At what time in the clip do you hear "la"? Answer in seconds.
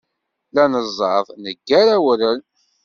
0.53-0.63